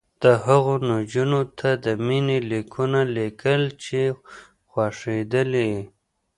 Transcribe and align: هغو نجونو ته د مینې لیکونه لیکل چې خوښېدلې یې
هغو 0.45 0.73
نجونو 0.89 1.41
ته 1.59 1.69
د 1.85 1.85
مینې 2.05 2.37
لیکونه 2.51 2.99
لیکل 3.17 3.61
چې 3.83 4.01
خوښېدلې 4.69 5.65
یې 5.73 5.83